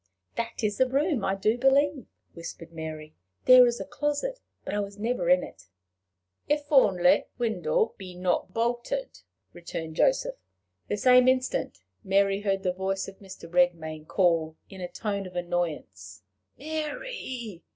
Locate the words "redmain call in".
13.47-14.81